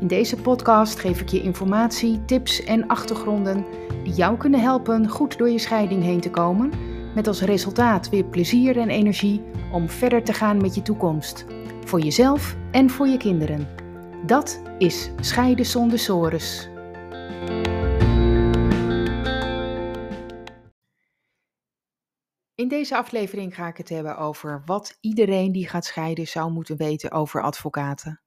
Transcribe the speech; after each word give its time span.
In 0.00 0.06
deze 0.06 0.36
podcast 0.36 0.98
geef 0.98 1.20
ik 1.20 1.28
je 1.28 1.42
informatie, 1.42 2.24
tips 2.24 2.64
en 2.64 2.86
achtergronden 2.86 3.64
die 4.04 4.12
jou 4.12 4.36
kunnen 4.36 4.60
helpen 4.60 5.08
goed 5.08 5.38
door 5.38 5.50
je 5.50 5.58
scheiding 5.58 6.02
heen 6.02 6.20
te 6.20 6.30
komen, 6.30 6.72
met 7.14 7.26
als 7.26 7.40
resultaat 7.40 8.08
weer 8.08 8.24
plezier 8.24 8.78
en 8.78 8.88
energie 8.88 9.42
om 9.72 9.88
verder 9.88 10.24
te 10.24 10.32
gaan 10.32 10.60
met 10.60 10.74
je 10.74 10.82
toekomst, 10.82 11.46
voor 11.84 12.00
jezelf 12.00 12.56
en 12.70 12.90
voor 12.90 13.06
je 13.08 13.16
kinderen. 13.16 13.68
Dat 14.26 14.62
is 14.78 15.10
Scheiden 15.20 15.66
zonder 15.66 15.98
sores. 15.98 16.68
In 22.54 22.68
deze 22.68 22.96
aflevering 22.96 23.54
ga 23.54 23.68
ik 23.68 23.76
het 23.76 23.88
hebben 23.88 24.16
over 24.16 24.62
wat 24.66 24.98
iedereen 25.00 25.52
die 25.52 25.68
gaat 25.68 25.84
scheiden 25.84 26.26
zou 26.26 26.52
moeten 26.52 26.76
weten 26.76 27.10
over 27.10 27.42
advocaten. 27.42 28.20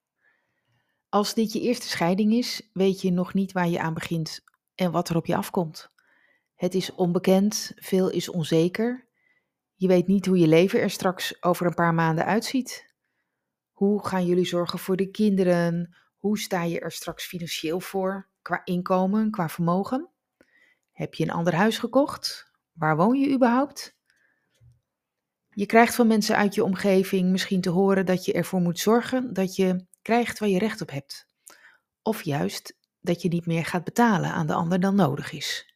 Als 1.12 1.34
dit 1.34 1.54
je 1.54 1.62
eerste 1.62 1.88
scheiding 1.88 2.34
is, 2.34 2.70
weet 2.74 3.02
je 3.02 3.12
nog 3.12 3.34
niet 3.34 3.52
waar 3.52 3.68
je 3.68 3.80
aan 3.80 3.94
begint 3.94 4.44
en 4.76 4.92
wat 4.92 5.10
er 5.10 5.16
op 5.16 5.26
je 5.26 5.36
afkomt. 5.36 5.92
Het 6.56 6.74
is 6.76 6.92
onbekend, 6.92 7.72
veel 7.76 8.10
is 8.10 8.30
onzeker. 8.30 9.08
Je 9.76 9.88
weet 9.88 10.08
niet 10.08 10.26
hoe 10.26 10.38
je 10.38 10.48
leven 10.48 10.82
er 10.82 10.90
straks 10.90 11.44
over 11.44 11.66
een 11.66 11.74
paar 11.74 11.94
maanden 11.94 12.26
uitziet. 12.26 12.96
Hoe 13.72 14.08
gaan 14.08 14.26
jullie 14.26 14.46
zorgen 14.46 14.80
voor 14.80 14.96
de 14.96 15.10
kinderen? 15.10 15.98
Hoe 16.18 16.40
sta 16.40 16.64
je 16.64 16.80
er 16.80 16.92
straks 16.92 17.26
financieel 17.26 17.80
voor, 17.80 18.30
qua 18.42 18.62
inkomen, 18.64 19.32
qua 19.32 19.50
vermogen? 19.50 20.10
Heb 20.92 21.14
je 21.14 21.24
een 21.24 21.32
ander 21.32 21.56
huis 21.56 21.78
gekocht? 21.78 22.52
Waar 22.72 22.96
woon 22.98 23.20
je 23.20 23.34
überhaupt? 23.34 23.98
Je 25.50 25.66
krijgt 25.66 25.96
van 25.96 26.08
mensen 26.08 26.36
uit 26.36 26.56
je 26.56 26.64
omgeving 26.64 27.32
misschien 27.32 27.62
te 27.62 27.70
horen 27.70 28.06
dat 28.06 28.26
je 28.26 28.34
ervoor 28.34 28.62
moet 28.62 28.80
zorgen 28.80 29.34
dat 29.34 29.56
je 29.56 29.90
krijgt 30.02 30.40
waar 30.40 30.50
je 30.50 30.60
recht 30.60 30.82
op 30.82 30.92
hebt. 30.92 31.28
Of 32.02 32.24
juist 32.24 32.78
dat 33.00 33.22
je 33.22 33.28
niet 33.28 33.46
meer 33.46 33.66
gaat 33.66 33.84
betalen 33.84 34.32
aan 34.32 34.48
de 34.48 34.54
ander 34.54 34.80
dan 34.80 34.96
nodig 34.96 35.32
is. 35.32 35.76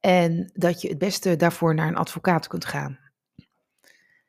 En 0.00 0.50
dat 0.54 0.80
je 0.80 0.88
het 0.88 0.98
beste 0.98 1.36
daarvoor 1.36 1.74
naar 1.74 1.88
een 1.88 1.96
advocaat 1.96 2.46
kunt 2.46 2.64
gaan. 2.64 2.98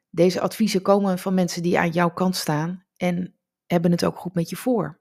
Deze 0.10 0.42
adviezen 0.42 0.82
komen 0.82 1.20
van 1.20 1.34
mensen 1.34 1.64
die 1.64 1.80
aan 1.80 1.90
jouw 1.90 2.14
kant 2.14 2.36
staan 2.36 2.86
en 2.98 3.36
hebben 3.66 3.92
het 3.92 4.06
ook 4.06 4.18
goed 4.18 4.34
met 4.34 4.50
je 4.50 4.56
voor. 4.56 5.00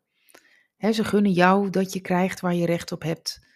ze 0.78 1.04
gunnen 1.04 1.32
jou 1.32 1.70
dat 1.70 1.92
je 1.92 2.00
krijgt 2.00 2.41
waar 2.41 2.54
je 2.54 2.66
recht 2.66 2.92
op 2.92 3.02
hebt, 3.02 3.46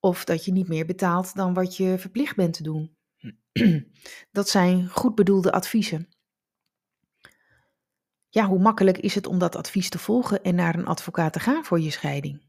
of 0.00 0.24
dat 0.24 0.44
je 0.44 0.52
niet 0.52 0.68
meer 0.68 0.86
betaalt 0.86 1.34
dan 1.34 1.54
wat 1.54 1.76
je 1.76 1.98
verplicht 1.98 2.36
bent 2.36 2.54
te 2.54 2.62
doen. 2.62 2.96
Dat 4.32 4.48
zijn 4.48 4.88
goed 4.88 5.14
bedoelde 5.14 5.52
adviezen 5.52 6.08
ja, 8.28 8.46
hoe 8.46 8.58
makkelijk 8.58 8.98
is 8.98 9.14
het 9.14 9.26
om 9.26 9.38
dat 9.38 9.56
advies 9.56 9.88
te 9.90 9.98
volgen 9.98 10.42
en 10.42 10.54
naar 10.54 10.74
een 10.74 10.86
advocaat 10.86 11.32
te 11.32 11.40
gaan 11.40 11.64
voor 11.64 11.80
je 11.80 11.90
scheiding? 11.90 12.46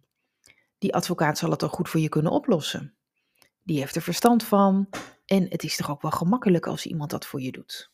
Die 0.77 0.93
advocaat 0.93 1.37
zal 1.37 1.49
het 1.49 1.59
toch 1.59 1.71
goed 1.71 1.89
voor 1.89 1.99
je 1.99 2.09
kunnen 2.09 2.31
oplossen. 2.31 2.95
Die 3.63 3.79
heeft 3.79 3.95
er 3.95 4.01
verstand 4.01 4.43
van 4.43 4.89
en 5.25 5.45
het 5.49 5.63
is 5.63 5.75
toch 5.75 5.89
ook 5.89 6.01
wel 6.01 6.11
gemakkelijk 6.11 6.67
als 6.67 6.85
iemand 6.85 7.09
dat 7.09 7.25
voor 7.25 7.41
je 7.41 7.51
doet. 7.51 7.91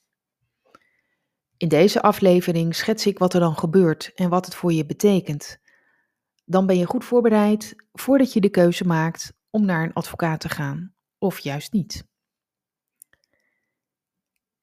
In 1.57 1.67
deze 1.67 2.01
aflevering 2.01 2.75
schets 2.75 3.05
ik 3.05 3.19
wat 3.19 3.33
er 3.33 3.39
dan 3.39 3.57
gebeurt 3.57 4.11
en 4.15 4.29
wat 4.29 4.45
het 4.45 4.55
voor 4.55 4.73
je 4.73 4.85
betekent. 4.85 5.59
Dan 6.45 6.65
ben 6.65 6.77
je 6.77 6.85
goed 6.85 7.05
voorbereid 7.05 7.75
voordat 7.91 8.33
je 8.33 8.41
de 8.41 8.49
keuze 8.49 8.85
maakt 8.85 9.33
om 9.49 9.65
naar 9.65 9.83
een 9.83 9.93
advocaat 9.93 10.39
te 10.39 10.49
gaan, 10.49 10.95
of 11.17 11.39
juist 11.39 11.73
niet. 11.73 12.05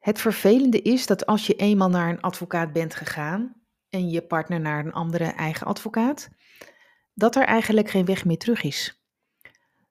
Het 0.02 0.20
vervelende 0.20 0.82
is 0.82 1.06
dat 1.06 1.26
als 1.26 1.46
je 1.46 1.54
eenmaal 1.54 1.88
naar 1.88 2.08
een 2.08 2.20
advocaat 2.20 2.72
bent 2.72 2.94
gegaan 2.94 3.54
en 3.88 4.10
je 4.10 4.22
partner 4.22 4.60
naar 4.60 4.84
een 4.84 4.92
andere 4.92 5.24
eigen 5.24 5.66
advocaat, 5.66 6.28
dat 7.14 7.36
er 7.36 7.44
eigenlijk 7.44 7.90
geen 7.90 8.04
weg 8.04 8.24
meer 8.24 8.38
terug 8.38 8.62
is. 8.62 9.04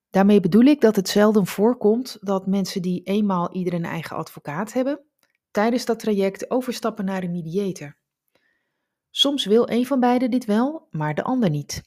Daarmee 0.09 0.39
bedoel 0.39 0.63
ik 0.63 0.81
dat 0.81 0.95
het 0.95 1.09
zelden 1.09 1.45
voorkomt 1.45 2.17
dat 2.21 2.47
mensen 2.47 2.81
die 2.81 3.03
eenmaal 3.03 3.53
ieder 3.53 3.73
een 3.73 3.85
eigen 3.85 4.15
advocaat 4.15 4.73
hebben, 4.73 4.99
tijdens 5.51 5.85
dat 5.85 5.99
traject 5.99 6.51
overstappen 6.51 7.05
naar 7.05 7.23
een 7.23 7.31
mediator. 7.31 7.97
Soms 9.09 9.45
wil 9.45 9.69
een 9.69 9.85
van 9.85 9.99
beiden 9.99 10.31
dit 10.31 10.45
wel, 10.45 10.87
maar 10.89 11.15
de 11.15 11.23
ander 11.23 11.49
niet. 11.49 11.83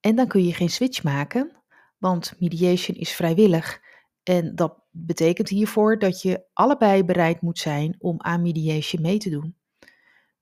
En 0.00 0.16
dan 0.16 0.26
kun 0.26 0.44
je 0.44 0.54
geen 0.54 0.70
switch 0.70 1.02
maken, 1.02 1.62
want 1.98 2.34
mediation 2.38 2.96
is 2.96 3.12
vrijwillig 3.12 3.80
en 4.28 4.54
dat 4.54 4.78
betekent 4.90 5.48
hiervoor 5.48 5.98
dat 5.98 6.22
je 6.22 6.44
allebei 6.52 7.04
bereid 7.04 7.40
moet 7.40 7.58
zijn 7.58 7.94
om 7.98 8.20
aan 8.20 8.42
mediation 8.42 9.02
mee 9.02 9.18
te 9.18 9.30
doen. 9.30 9.56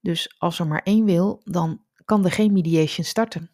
Dus 0.00 0.34
als 0.39 0.59
er 0.59 0.67
maar 0.67 0.83
één 0.83 1.05
wil, 1.05 1.41
dan 1.45 1.84
kan 2.05 2.25
er 2.25 2.33
geen 2.33 2.53
mediation 2.53 3.05
starten. 3.05 3.50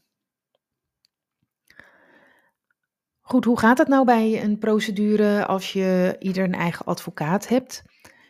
Goed, 3.20 3.44
hoe 3.44 3.58
gaat 3.58 3.78
het 3.78 3.88
nou 3.88 4.04
bij 4.04 4.42
een 4.42 4.58
procedure 4.58 5.46
als 5.46 5.72
je 5.72 6.16
ieder 6.19 6.44
een 6.44 6.54
eigen 6.54 6.86
advocaat 6.86 7.48
hebt? 7.48 7.82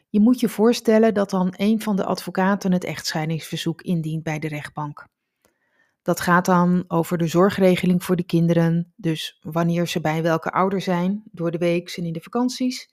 Je 0.09 0.21
moet 0.21 0.41
je 0.41 0.49
voorstellen 0.49 1.15
dat 1.15 1.31
dan 1.31 1.55
een 1.57 1.81
van 1.81 1.97
de 1.97 2.05
advocaten 2.05 2.73
het 2.73 2.85
echtscheidingsverzoek 2.85 3.83
indient 3.83 4.23
bij 4.23 4.39
de 4.39 4.49
rechtbank. 4.49 5.07
Dat 6.11 6.21
gaat 6.21 6.45
dan 6.45 6.85
over 6.89 7.19
de 7.19 7.27
zorgregeling 7.27 8.05
voor 8.05 8.17
de 8.17 8.23
kinderen, 8.23 8.93
dus 8.97 9.39
wanneer 9.43 9.89
ze 9.89 10.01
bij 10.01 10.23
welke 10.23 10.51
ouder 10.51 10.81
zijn, 10.81 11.23
door 11.33 11.51
de 11.51 11.59
week 11.59 11.91
en 11.91 12.05
in 12.05 12.13
de 12.13 12.21
vakanties. 12.21 12.91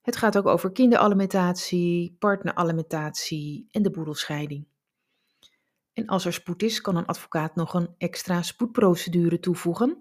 Het 0.00 0.16
gaat 0.16 0.38
ook 0.38 0.46
over 0.46 0.72
kinderalimentatie, 0.72 2.16
partneralimentatie 2.18 3.66
en 3.70 3.82
de 3.82 3.90
boedelscheiding. 3.90 4.66
En 5.92 6.06
als 6.06 6.24
er 6.24 6.32
spoed 6.32 6.62
is, 6.62 6.80
kan 6.80 6.96
een 6.96 7.06
advocaat 7.06 7.54
nog 7.54 7.74
een 7.74 7.94
extra 7.98 8.42
spoedprocedure 8.42 9.40
toevoegen 9.40 9.98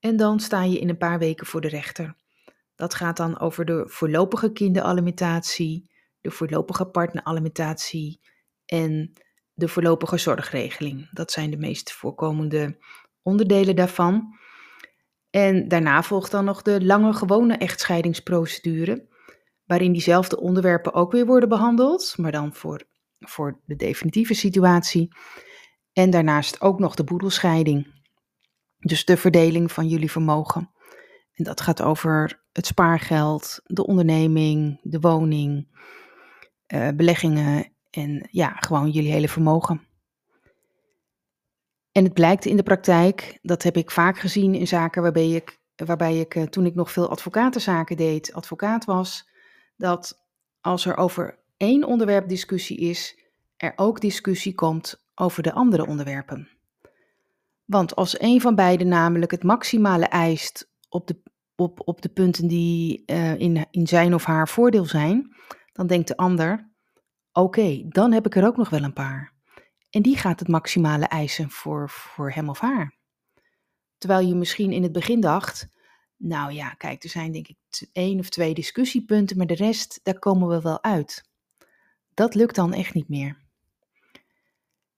en 0.00 0.16
dan 0.16 0.40
sta 0.40 0.62
je 0.62 0.78
in 0.78 0.88
een 0.88 0.98
paar 0.98 1.18
weken 1.18 1.46
voor 1.46 1.60
de 1.60 1.68
rechter. 1.68 2.16
Dat 2.74 2.94
gaat 2.94 3.16
dan 3.16 3.38
over 3.38 3.64
de 3.64 3.84
voorlopige 3.86 4.52
kinderalimentatie, 4.52 5.90
de 6.20 6.30
voorlopige 6.30 6.86
partneralimentatie 6.86 8.20
en 8.66 9.12
de 9.54 9.68
voorlopige 9.68 10.18
zorgregeling. 10.18 11.08
Dat 11.12 11.32
zijn 11.32 11.50
de 11.50 11.56
meest 11.56 11.92
voorkomende 11.92 12.78
onderdelen 13.22 13.76
daarvan. 13.76 14.38
En 15.30 15.68
daarna 15.68 16.02
volgt 16.02 16.30
dan 16.30 16.44
nog 16.44 16.62
de 16.62 16.84
lange 16.84 17.12
gewone 17.12 17.56
echtscheidingsprocedure, 17.56 19.08
waarin 19.64 19.92
diezelfde 19.92 20.40
onderwerpen 20.40 20.92
ook 20.94 21.12
weer 21.12 21.26
worden 21.26 21.48
behandeld, 21.48 22.14
maar 22.16 22.32
dan 22.32 22.54
voor, 22.54 22.82
voor 23.18 23.60
de 23.64 23.76
definitieve 23.76 24.34
situatie. 24.34 25.16
En 25.92 26.10
daarnaast 26.10 26.60
ook 26.60 26.78
nog 26.78 26.94
de 26.94 27.04
boedelscheiding, 27.04 27.86
dus 28.78 29.04
de 29.04 29.16
verdeling 29.16 29.72
van 29.72 29.88
jullie 29.88 30.10
vermogen. 30.10 30.70
En 31.34 31.44
dat 31.44 31.60
gaat 31.60 31.82
over 31.82 32.42
het 32.52 32.66
spaargeld, 32.66 33.60
de 33.64 33.86
onderneming, 33.86 34.80
de 34.82 35.00
woning, 35.00 35.68
uh, 36.74 36.88
beleggingen 36.96 37.73
en 37.94 38.28
ja, 38.30 38.48
gewoon 38.48 38.90
jullie 38.90 39.12
hele 39.12 39.28
vermogen. 39.28 39.86
En 41.92 42.04
het 42.04 42.12
blijkt 42.12 42.44
in 42.44 42.56
de 42.56 42.62
praktijk, 42.62 43.38
dat 43.42 43.62
heb 43.62 43.76
ik 43.76 43.90
vaak 43.90 44.18
gezien 44.18 44.54
in 44.54 44.66
zaken 44.66 45.02
waarbij 45.02 45.30
ik, 45.30 45.58
waarbij 45.74 46.20
ik 46.20 46.34
eh, 46.34 46.42
toen 46.42 46.66
ik 46.66 46.74
nog 46.74 46.92
veel 46.92 47.08
advocatenzaken 47.08 47.96
deed, 47.96 48.32
advocaat 48.32 48.84
was, 48.84 49.28
dat 49.76 50.26
als 50.60 50.86
er 50.86 50.96
over 50.96 51.38
één 51.56 51.84
onderwerp 51.84 52.28
discussie 52.28 52.78
is, 52.78 53.18
er 53.56 53.72
ook 53.76 54.00
discussie 54.00 54.54
komt 54.54 55.06
over 55.14 55.42
de 55.42 55.52
andere 55.52 55.86
onderwerpen. 55.86 56.48
Want 57.64 57.96
als 57.96 58.20
een 58.20 58.40
van 58.40 58.54
beiden 58.54 58.88
namelijk 58.88 59.30
het 59.30 59.42
maximale 59.42 60.06
eist 60.06 60.70
op 60.88 61.06
de, 61.06 61.22
op, 61.56 61.80
op 61.84 62.02
de 62.02 62.08
punten 62.08 62.48
die 62.48 63.02
uh, 63.06 63.40
in, 63.40 63.66
in 63.70 63.86
zijn 63.86 64.14
of 64.14 64.24
haar 64.24 64.48
voordeel 64.48 64.84
zijn, 64.84 65.36
dan 65.72 65.86
denkt 65.86 66.08
de 66.08 66.16
ander, 66.16 66.73
Oké, 67.36 67.82
dan 67.88 68.12
heb 68.12 68.26
ik 68.26 68.36
er 68.36 68.46
ook 68.46 68.56
nog 68.56 68.70
wel 68.70 68.82
een 68.82 68.92
paar. 68.92 69.32
En 69.90 70.02
die 70.02 70.16
gaat 70.16 70.38
het 70.38 70.48
maximale 70.48 71.04
eisen 71.04 71.50
voor, 71.50 71.90
voor 71.90 72.32
hem 72.32 72.48
of 72.48 72.58
haar. 72.58 72.94
Terwijl 73.98 74.26
je 74.26 74.34
misschien 74.34 74.72
in 74.72 74.82
het 74.82 74.92
begin 74.92 75.20
dacht, 75.20 75.68
nou 76.16 76.52
ja, 76.52 76.68
kijk, 76.68 77.02
er 77.02 77.08
zijn 77.08 77.32
denk 77.32 77.48
ik 77.48 77.56
één 77.92 78.18
of 78.18 78.28
twee 78.28 78.54
discussiepunten, 78.54 79.36
maar 79.36 79.46
de 79.46 79.54
rest, 79.54 80.00
daar 80.02 80.18
komen 80.18 80.48
we 80.48 80.60
wel 80.60 80.82
uit. 80.82 81.30
Dat 82.14 82.34
lukt 82.34 82.54
dan 82.54 82.72
echt 82.72 82.94
niet 82.94 83.08
meer. 83.08 83.42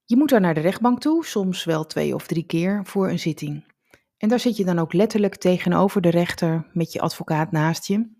Je 0.05 0.17
moet 0.17 0.29
dan 0.29 0.41
naar 0.41 0.53
de 0.53 0.59
rechtbank 0.59 0.99
toe, 0.99 1.25
soms 1.25 1.63
wel 1.63 1.85
twee 1.85 2.15
of 2.15 2.27
drie 2.27 2.45
keer 2.45 2.85
voor 2.85 3.09
een 3.09 3.19
zitting. 3.19 3.65
En 4.17 4.29
daar 4.29 4.39
zit 4.39 4.57
je 4.57 4.65
dan 4.65 4.79
ook 4.79 4.93
letterlijk 4.93 5.35
tegenover 5.35 6.01
de 6.01 6.09
rechter 6.09 6.69
met 6.73 6.91
je 6.91 7.01
advocaat 7.01 7.51
naast 7.51 7.87
je. 7.87 8.16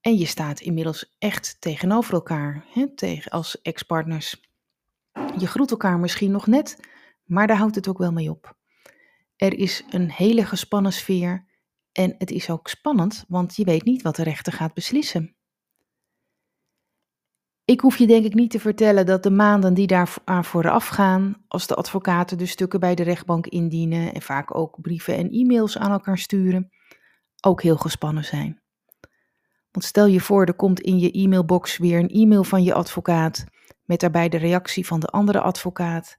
En 0.00 0.16
je 0.16 0.26
staat 0.26 0.60
inmiddels 0.60 1.14
echt 1.18 1.56
tegenover 1.60 2.14
elkaar, 2.14 2.64
hè, 2.72 2.94
tegen, 2.94 3.30
als 3.30 3.62
ex-partners. 3.62 4.48
Je 5.38 5.46
groet 5.46 5.70
elkaar 5.70 5.98
misschien 5.98 6.30
nog 6.30 6.46
net, 6.46 6.78
maar 7.24 7.46
daar 7.46 7.56
houdt 7.56 7.74
het 7.74 7.88
ook 7.88 7.98
wel 7.98 8.12
mee 8.12 8.30
op. 8.30 8.56
Er 9.36 9.58
is 9.58 9.84
een 9.90 10.10
hele 10.10 10.44
gespannen 10.44 10.92
sfeer 10.92 11.46
en 11.92 12.14
het 12.18 12.30
is 12.30 12.50
ook 12.50 12.68
spannend, 12.68 13.24
want 13.28 13.56
je 13.56 13.64
weet 13.64 13.84
niet 13.84 14.02
wat 14.02 14.16
de 14.16 14.22
rechter 14.22 14.52
gaat 14.52 14.74
beslissen. 14.74 15.34
Ik 17.64 17.80
hoef 17.80 17.98
je 17.98 18.06
denk 18.06 18.24
ik 18.24 18.34
niet 18.34 18.50
te 18.50 18.60
vertellen 18.60 19.06
dat 19.06 19.22
de 19.22 19.30
maanden 19.30 19.74
die 19.74 19.86
daar 19.86 20.14
aan 20.24 20.44
vooraf 20.44 20.86
gaan, 20.86 21.44
als 21.48 21.66
de 21.66 21.74
advocaten 21.74 22.38
de 22.38 22.46
stukken 22.46 22.80
bij 22.80 22.94
de 22.94 23.02
rechtbank 23.02 23.46
indienen 23.46 24.14
en 24.14 24.22
vaak 24.22 24.54
ook 24.54 24.80
brieven 24.80 25.16
en 25.16 25.30
e-mails 25.30 25.78
aan 25.78 25.90
elkaar 25.90 26.18
sturen, 26.18 26.70
ook 27.40 27.62
heel 27.62 27.76
gespannen 27.76 28.24
zijn. 28.24 28.62
Want 29.70 29.84
stel 29.84 30.06
je 30.06 30.20
voor, 30.20 30.44
er 30.44 30.54
komt 30.54 30.80
in 30.80 30.98
je 30.98 31.10
e-mailbox 31.10 31.76
weer 31.76 31.98
een 31.98 32.08
e-mail 32.08 32.44
van 32.44 32.62
je 32.62 32.74
advocaat 32.74 33.44
met 33.84 34.00
daarbij 34.00 34.28
de 34.28 34.36
reactie 34.36 34.86
van 34.86 35.00
de 35.00 35.06
andere 35.06 35.40
advocaat. 35.40 36.16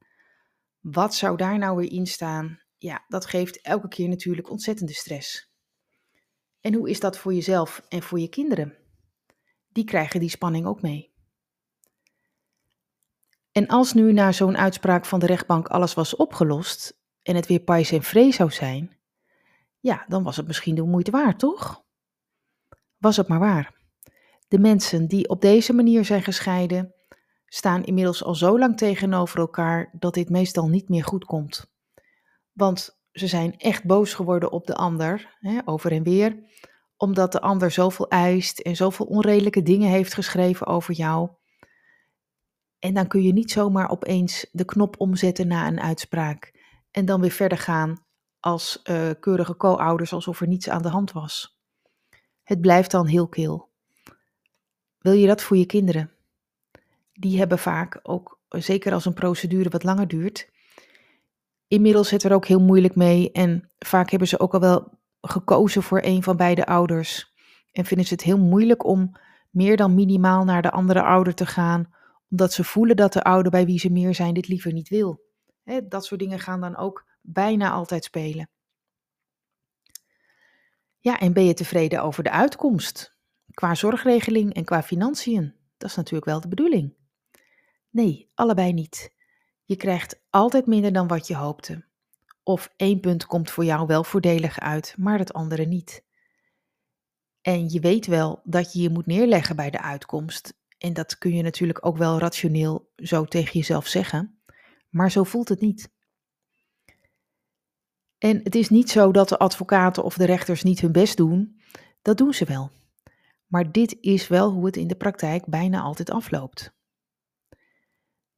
Wat 0.79 1.15
zou 1.15 1.37
daar 1.37 1.57
nou 1.57 1.77
weer 1.77 1.91
in 1.91 2.05
staan? 2.05 2.59
Ja, 2.77 3.05
dat 3.07 3.25
geeft 3.25 3.61
elke 3.61 3.87
keer 3.87 4.07
natuurlijk 4.07 4.49
ontzettende 4.49 4.93
stress. 4.93 5.51
En 6.61 6.73
hoe 6.73 6.89
is 6.89 6.99
dat 6.99 7.17
voor 7.17 7.33
jezelf 7.33 7.81
en 7.89 8.01
voor 8.01 8.19
je 8.19 8.29
kinderen? 8.29 8.77
Die 9.69 9.83
krijgen 9.83 10.19
die 10.19 10.29
spanning 10.29 10.65
ook 10.65 10.81
mee. 10.81 11.11
En 13.51 13.67
als 13.67 13.93
nu 13.93 14.13
na 14.13 14.31
zo'n 14.31 14.57
uitspraak 14.57 15.05
van 15.05 15.19
de 15.19 15.25
rechtbank 15.25 15.67
alles 15.67 15.93
was 15.93 16.15
opgelost 16.15 16.99
en 17.21 17.35
het 17.35 17.47
weer 17.47 17.59
pais 17.59 17.91
en 17.91 18.03
vree 18.03 18.31
zou 18.31 18.51
zijn, 18.51 18.97
ja, 19.79 20.05
dan 20.07 20.23
was 20.23 20.37
het 20.37 20.47
misschien 20.47 20.75
de 20.75 20.81
moeite 20.83 21.11
waard, 21.11 21.39
toch? 21.39 21.83
Was 23.01 23.17
het 23.17 23.27
maar 23.27 23.39
waar. 23.39 23.73
De 24.47 24.59
mensen 24.59 25.07
die 25.07 25.29
op 25.29 25.41
deze 25.41 25.73
manier 25.73 26.05
zijn 26.05 26.23
gescheiden, 26.23 26.93
staan 27.45 27.83
inmiddels 27.83 28.23
al 28.23 28.35
zo 28.35 28.59
lang 28.59 28.77
tegenover 28.77 29.39
elkaar 29.39 29.89
dat 29.99 30.13
dit 30.13 30.29
meestal 30.29 30.67
niet 30.67 30.89
meer 30.89 31.03
goed 31.03 31.25
komt. 31.25 31.71
Want 32.51 33.01
ze 33.11 33.27
zijn 33.27 33.57
echt 33.57 33.83
boos 33.83 34.13
geworden 34.13 34.51
op 34.51 34.67
de 34.67 34.75
ander, 34.75 35.37
hè, 35.39 35.59
over 35.65 35.91
en 35.91 36.03
weer, 36.03 36.43
omdat 36.97 37.31
de 37.31 37.41
ander 37.41 37.71
zoveel 37.71 38.07
eist 38.07 38.59
en 38.59 38.75
zoveel 38.75 39.05
onredelijke 39.05 39.63
dingen 39.63 39.89
heeft 39.89 40.13
geschreven 40.13 40.67
over 40.67 40.93
jou. 40.93 41.29
En 42.79 42.93
dan 42.93 43.07
kun 43.07 43.23
je 43.23 43.33
niet 43.33 43.51
zomaar 43.51 43.89
opeens 43.89 44.47
de 44.51 44.65
knop 44.65 44.99
omzetten 44.99 45.47
na 45.47 45.67
een 45.67 45.81
uitspraak 45.81 46.51
en 46.91 47.05
dan 47.05 47.21
weer 47.21 47.31
verder 47.31 47.57
gaan 47.57 48.05
als 48.39 48.81
uh, 48.83 49.09
keurige 49.19 49.55
co-ouders 49.57 50.13
alsof 50.13 50.41
er 50.41 50.47
niets 50.47 50.69
aan 50.69 50.81
de 50.81 50.89
hand 50.89 51.11
was. 51.11 51.60
Het 52.51 52.61
blijft 52.61 52.91
dan 52.91 53.07
heel 53.07 53.27
kil. 53.27 53.69
Wil 54.99 55.13
je 55.13 55.27
dat 55.27 55.41
voor 55.41 55.57
je 55.57 55.65
kinderen? 55.65 56.11
Die 57.13 57.37
hebben 57.37 57.59
vaak 57.59 57.99
ook, 58.03 58.39
zeker 58.49 58.93
als 58.93 59.05
een 59.05 59.13
procedure 59.13 59.69
wat 59.69 59.83
langer 59.83 60.07
duurt, 60.07 60.49
inmiddels 61.67 62.07
zit 62.07 62.23
er 62.23 62.33
ook 62.33 62.45
heel 62.45 62.61
moeilijk 62.61 62.95
mee 62.95 63.31
en 63.31 63.69
vaak 63.79 64.09
hebben 64.09 64.27
ze 64.27 64.39
ook 64.39 64.53
al 64.53 64.59
wel 64.59 64.99
gekozen 65.21 65.83
voor 65.83 66.01
een 66.03 66.23
van 66.23 66.37
beide 66.37 66.65
ouders 66.65 67.33
en 67.71 67.85
vinden 67.85 68.07
ze 68.07 68.13
het 68.13 68.23
heel 68.23 68.39
moeilijk 68.39 68.85
om 68.85 69.17
meer 69.49 69.77
dan 69.77 69.95
minimaal 69.95 70.43
naar 70.43 70.61
de 70.61 70.71
andere 70.71 71.01
ouder 71.03 71.33
te 71.33 71.45
gaan 71.45 71.93
omdat 72.29 72.53
ze 72.53 72.63
voelen 72.63 72.95
dat 72.95 73.13
de 73.13 73.23
ouder 73.23 73.51
bij 73.51 73.65
wie 73.65 73.79
ze 73.79 73.89
meer 73.89 74.15
zijn 74.15 74.33
dit 74.33 74.47
liever 74.47 74.73
niet 74.73 74.89
wil. 74.89 75.21
dat 75.83 76.05
soort 76.05 76.19
dingen 76.19 76.39
gaan 76.39 76.61
dan 76.61 76.77
ook 76.77 77.05
bijna 77.21 77.71
altijd 77.71 78.03
spelen. 78.03 78.49
Ja, 81.03 81.19
en 81.19 81.33
ben 81.33 81.45
je 81.45 81.53
tevreden 81.53 82.03
over 82.03 82.23
de 82.23 82.31
uitkomst? 82.31 83.15
Qua 83.53 83.75
zorgregeling 83.75 84.53
en 84.53 84.63
qua 84.63 84.83
financiën? 84.83 85.55
Dat 85.77 85.89
is 85.89 85.95
natuurlijk 85.95 86.25
wel 86.25 86.41
de 86.41 86.47
bedoeling. 86.47 86.95
Nee, 87.89 88.31
allebei 88.33 88.73
niet. 88.73 89.13
Je 89.63 89.75
krijgt 89.75 90.21
altijd 90.29 90.65
minder 90.65 90.93
dan 90.93 91.07
wat 91.07 91.27
je 91.27 91.35
hoopte. 91.35 91.85
Of 92.43 92.73
één 92.75 92.99
punt 92.99 93.25
komt 93.25 93.51
voor 93.51 93.65
jou 93.65 93.87
wel 93.87 94.03
voordelig 94.03 94.59
uit, 94.59 94.95
maar 94.97 95.17
het 95.17 95.33
andere 95.33 95.65
niet. 95.65 96.03
En 97.41 97.69
je 97.69 97.79
weet 97.79 98.05
wel 98.05 98.41
dat 98.43 98.73
je 98.73 98.81
je 98.81 98.89
moet 98.89 99.05
neerleggen 99.05 99.55
bij 99.55 99.69
de 99.69 99.81
uitkomst 99.81 100.53
en 100.77 100.93
dat 100.93 101.17
kun 101.17 101.33
je 101.33 101.43
natuurlijk 101.43 101.85
ook 101.85 101.97
wel 101.97 102.19
rationeel 102.19 102.91
zo 102.95 103.25
tegen 103.25 103.53
jezelf 103.53 103.87
zeggen, 103.87 104.41
maar 104.89 105.11
zo 105.11 105.23
voelt 105.23 105.49
het 105.49 105.61
niet. 105.61 105.91
En 108.21 108.39
het 108.43 108.55
is 108.55 108.69
niet 108.69 108.89
zo 108.89 109.11
dat 109.11 109.29
de 109.29 109.37
advocaten 109.37 110.03
of 110.03 110.17
de 110.17 110.25
rechters 110.25 110.63
niet 110.63 110.81
hun 110.81 110.91
best 110.91 111.17
doen, 111.17 111.61
dat 112.01 112.17
doen 112.17 112.33
ze 112.33 112.45
wel. 112.45 112.71
Maar 113.47 113.71
dit 113.71 113.97
is 114.01 114.27
wel 114.27 114.51
hoe 114.51 114.65
het 114.65 114.77
in 114.77 114.87
de 114.87 114.95
praktijk 114.95 115.45
bijna 115.45 115.81
altijd 115.81 116.11
afloopt. 116.11 116.73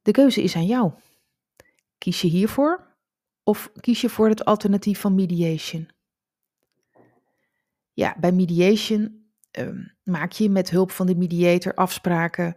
De 0.02 0.10
keuze 0.10 0.42
is 0.42 0.56
aan 0.56 0.66
jou. 0.66 0.92
Kies 1.98 2.20
je 2.20 2.28
hiervoor 2.28 2.96
of 3.42 3.72
kies 3.80 4.00
je 4.00 4.08
voor 4.08 4.28
het 4.28 4.44
alternatief 4.44 5.00
van 5.00 5.14
mediation? 5.14 5.88
Ja, 7.92 8.16
bij 8.18 8.32
mediation 8.32 9.24
Ehm, 9.54 9.84
maak 10.02 10.32
je 10.32 10.50
met 10.50 10.70
hulp 10.70 10.90
van 10.90 11.06
de 11.06 11.16
mediator 11.16 11.74
afspraken 11.74 12.56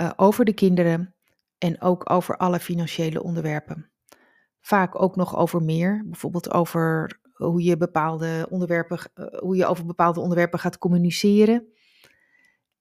uh, 0.00 0.10
over 0.16 0.44
de 0.44 0.52
kinderen 0.52 1.14
en 1.58 1.80
ook 1.80 2.10
over 2.10 2.36
alle 2.36 2.60
financiële 2.60 3.22
onderwerpen. 3.22 3.90
Vaak 4.68 5.02
ook 5.02 5.16
nog 5.16 5.36
over 5.36 5.62
meer, 5.62 6.02
bijvoorbeeld 6.04 6.52
over 6.52 7.18
hoe 7.32 7.62
je, 7.62 7.76
bepaalde 7.76 8.46
onderwerpen, 8.50 8.98
uh, 9.14 9.26
hoe 9.38 9.56
je 9.56 9.66
over 9.66 9.86
bepaalde 9.86 10.20
onderwerpen 10.20 10.58
gaat 10.58 10.78
communiceren. 10.78 11.72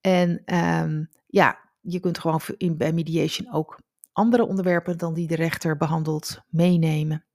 En 0.01 0.56
um, 0.56 1.10
ja, 1.28 1.60
je 1.81 2.00
kunt 2.00 2.19
gewoon 2.19 2.42
in, 2.57 2.78
bij 2.78 2.94
mediation 2.94 3.54
ook 3.54 3.80
andere 4.12 4.45
onderwerpen 4.45 4.98
dan 4.98 5.13
die 5.13 5.28
de 5.28 5.36
rechter 5.36 5.78
behandelt 5.78 6.42
meenemen. 6.50 7.25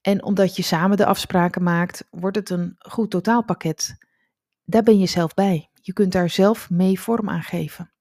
En 0.00 0.22
omdat 0.22 0.56
je 0.56 0.62
samen 0.62 0.96
de 0.96 1.06
afspraken 1.06 1.62
maakt, 1.62 2.06
wordt 2.10 2.36
het 2.36 2.50
een 2.50 2.74
goed 2.78 3.10
totaalpakket 3.10 3.96
daar 4.64 4.82
ben 4.82 4.98
je 4.98 5.06
zelf 5.06 5.34
bij. 5.34 5.70
Je 5.74 5.92
kunt 5.92 6.12
daar 6.12 6.30
zelf 6.30 6.70
mee 6.70 7.00
vorm 7.00 7.30
aan 7.30 7.42
geven. 7.42 7.92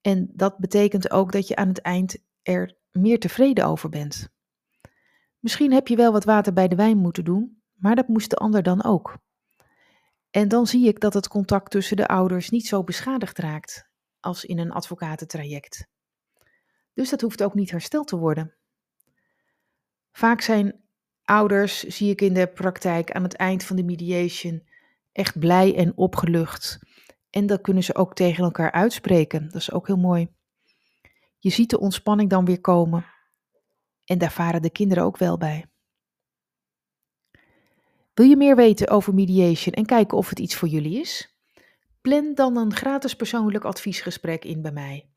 En 0.00 0.30
dat 0.32 0.58
betekent 0.58 1.10
ook 1.10 1.32
dat 1.32 1.48
je 1.48 1.56
aan 1.56 1.68
het 1.68 1.80
eind 1.80 2.18
er 2.46 2.76
meer 2.90 3.18
tevreden 3.18 3.64
over 3.66 3.88
bent. 3.88 4.28
Misschien 5.38 5.72
heb 5.72 5.88
je 5.88 5.96
wel 5.96 6.12
wat 6.12 6.24
water 6.24 6.52
bij 6.52 6.68
de 6.68 6.76
wijn 6.76 6.98
moeten 6.98 7.24
doen, 7.24 7.62
maar 7.74 7.94
dat 7.94 8.08
moest 8.08 8.30
de 8.30 8.36
ander 8.36 8.62
dan 8.62 8.84
ook. 8.84 9.18
En 10.30 10.48
dan 10.48 10.66
zie 10.66 10.88
ik 10.88 11.00
dat 11.00 11.14
het 11.14 11.28
contact 11.28 11.70
tussen 11.70 11.96
de 11.96 12.06
ouders 12.06 12.50
niet 12.50 12.66
zo 12.66 12.84
beschadigd 12.84 13.38
raakt 13.38 13.88
als 14.20 14.44
in 14.44 14.58
een 14.58 14.70
advocatentraject. 14.70 15.86
Dus 16.94 17.10
dat 17.10 17.20
hoeft 17.20 17.42
ook 17.42 17.54
niet 17.54 17.70
hersteld 17.70 18.08
te 18.08 18.16
worden. 18.16 18.54
Vaak 20.12 20.40
zijn 20.40 20.84
ouders, 21.24 21.82
zie 21.82 22.10
ik 22.10 22.20
in 22.20 22.34
de 22.34 22.46
praktijk 22.46 23.10
aan 23.10 23.22
het 23.22 23.34
eind 23.34 23.64
van 23.64 23.76
de 23.76 23.84
mediation, 23.84 24.68
echt 25.12 25.38
blij 25.38 25.76
en 25.76 25.96
opgelucht. 25.96 26.78
En 27.30 27.46
dat 27.46 27.60
kunnen 27.60 27.82
ze 27.82 27.94
ook 27.94 28.14
tegen 28.14 28.44
elkaar 28.44 28.72
uitspreken. 28.72 29.44
Dat 29.44 29.60
is 29.60 29.72
ook 29.72 29.86
heel 29.86 29.96
mooi. 29.96 30.35
Je 31.46 31.52
ziet 31.52 31.70
de 31.70 31.80
ontspanning 31.80 32.30
dan 32.30 32.44
weer 32.44 32.60
komen. 32.60 33.06
En 34.04 34.18
daar 34.18 34.32
varen 34.32 34.62
de 34.62 34.70
kinderen 34.70 35.04
ook 35.04 35.16
wel 35.16 35.38
bij. 35.38 35.66
Wil 38.14 38.26
je 38.26 38.36
meer 38.36 38.56
weten 38.56 38.88
over 38.88 39.14
mediation 39.14 39.74
en 39.74 39.86
kijken 39.86 40.18
of 40.18 40.28
het 40.28 40.38
iets 40.38 40.56
voor 40.56 40.68
jullie 40.68 41.00
is? 41.00 41.38
Plan 42.00 42.34
dan 42.34 42.56
een 42.56 42.74
gratis 42.74 43.16
persoonlijk 43.16 43.64
adviesgesprek 43.64 44.44
in 44.44 44.62
bij 44.62 44.72
mij. 44.72 45.10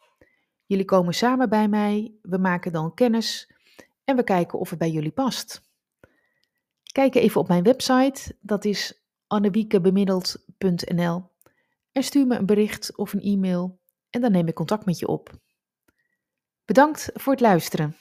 Jullie 0.66 0.86
komen 0.86 1.14
samen 1.14 1.50
bij 1.50 1.68
mij, 1.68 2.14
we 2.22 2.38
maken 2.38 2.72
dan 2.72 2.94
kennis 2.94 3.52
en 4.04 4.16
we 4.16 4.24
kijken 4.24 4.60
of 4.60 4.70
het 4.70 4.80
bij 4.80 4.92
jullie 4.92 5.12
past. 5.12 5.62
Kijk 6.92 7.16
even 7.16 7.42
op 7.42 7.48
mijn 7.48 7.64
website, 7.64 8.38
dat 8.42 8.66
is 8.66 9.04
annewiekebemiddeld.nl 9.28 11.32
en 11.92 12.04
stuur 12.04 12.28
me 12.28 12.36
een 12.36 12.46
bericht 12.46 12.98
of 12.98 13.14
een 13.14 13.22
e-mail 13.22 13.80
en 14.10 14.22
dan 14.22 14.32
neem 14.32 14.48
ik 14.48 14.56
contact 14.56 14.86
met 14.86 15.00
je 15.00 15.08
op. 15.08 15.40
Bedankt 16.70 17.10
voor 17.14 17.34
het 17.34 17.42
luisteren. 17.42 17.96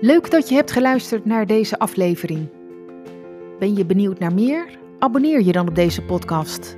Leuk 0.00 0.30
dat 0.30 0.48
je 0.48 0.54
hebt 0.54 0.70
geluisterd 0.70 1.24
naar 1.24 1.46
deze 1.46 1.78
aflevering. 1.78 2.48
Ben 3.58 3.74
je 3.74 3.86
benieuwd 3.86 4.18
naar 4.18 4.34
meer? 4.34 4.78
Abonneer 4.98 5.42
je 5.42 5.52
dan 5.52 5.68
op 5.68 5.74
deze 5.74 6.02
podcast. 6.02 6.76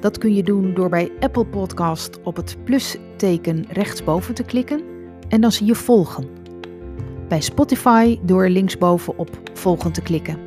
Dat 0.00 0.18
kun 0.18 0.34
je 0.34 0.42
doen 0.42 0.74
door 0.74 0.88
bij 0.88 1.12
Apple 1.20 1.46
Podcast 1.46 2.22
op 2.22 2.36
het 2.36 2.56
plusteken 2.64 3.64
rechtsboven 3.68 4.34
te 4.34 4.42
klikken 4.42 4.82
en 5.28 5.40
dan 5.40 5.52
zie 5.52 5.66
je 5.66 5.74
volgen 5.74 6.28
bij 7.28 7.40
Spotify 7.40 8.18
door 8.22 8.48
linksboven 8.48 9.18
op 9.18 9.50
volgen 9.52 9.92
te 9.92 10.02
klikken. 10.02 10.45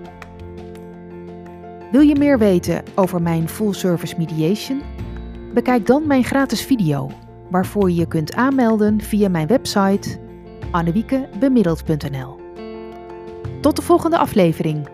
Wil 1.91 2.01
je 2.01 2.15
meer 2.15 2.37
weten 2.37 2.83
over 2.95 3.21
mijn 3.21 3.49
full 3.49 3.73
service 3.73 4.15
mediation? 4.17 4.81
Bekijk 5.53 5.85
dan 5.85 6.07
mijn 6.07 6.23
gratis 6.23 6.61
video, 6.61 7.11
waarvoor 7.49 7.89
je 7.89 7.95
je 7.95 8.07
kunt 8.07 8.33
aanmelden 8.33 9.01
via 9.01 9.29
mijn 9.29 9.47
website 9.47 10.19
annewiekebemiddeld.nl. 10.71 12.39
Tot 13.61 13.75
de 13.75 13.81
volgende 13.81 14.17
aflevering. 14.17 14.87